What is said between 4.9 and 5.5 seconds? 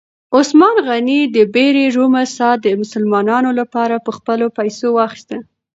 واخیسته.